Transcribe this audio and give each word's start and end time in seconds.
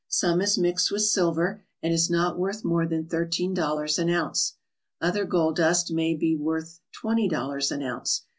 Some 0.07 0.41
is 0.41 0.57
mixed 0.57 0.89
with 0.89 1.03
silver 1.03 1.61
and 1.83 1.93
is 1.93 2.09
not 2.09 2.39
worth 2.39 2.63
more 2.65 2.87
than 2.87 3.05
thirteen 3.05 3.53
dollars 3.53 3.99
an 3.99 4.09
ounce. 4.09 4.55
Other 4.99 5.25
gold 5.25 5.57
dust 5.57 5.91
may 5.93 6.15
be 6.15 6.35
worth 6.35 6.79
twenty 6.91 7.27
dollars 7.27 7.71
an 7.71 7.83
ounce. 7.83 8.23